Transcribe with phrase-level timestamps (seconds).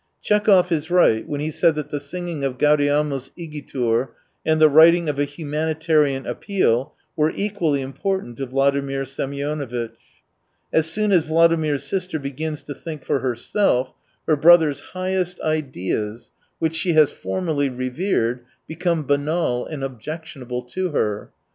[0.19, 4.07] Tchekhov is right when he says that the singing of Gaudeamus igitur
[4.43, 9.93] and the writing of a humanitarian appeal were equally important to Vladimir Semionovitch.
[10.73, 13.93] As soon as Vladimir's sister begins to think for herself,
[14.27, 20.63] her brother's highest ideas, H 113 which she has formerly revered, become banal and objectionable
[20.63, 21.31] to her.